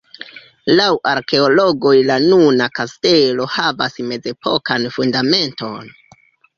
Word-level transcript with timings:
Laŭ 0.79 0.87
arkeologoj 1.11 1.93
la 2.09 2.17
nuna 2.25 2.69
kastelo 2.81 3.49
havas 3.59 4.03
mezepokan 4.11 4.93
fundamenton. 4.99 5.99